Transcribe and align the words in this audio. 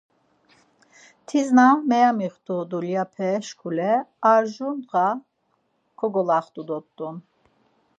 Tis 1.27 1.47
na 1.57 1.65
meyemixtu 1.89 2.57
dulyape 2.69 3.29
şkule, 3.47 3.91
arjur 4.31 4.73
ndğa 4.79 5.07
kogolaxtu 5.97 6.61
dort̆un. 6.67 7.15